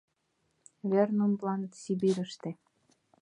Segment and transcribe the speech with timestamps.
[0.89, 2.49] Вер нунылан— Сибирьыште.